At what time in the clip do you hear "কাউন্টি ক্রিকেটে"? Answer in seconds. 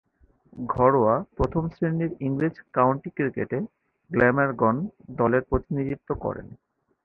2.73-3.59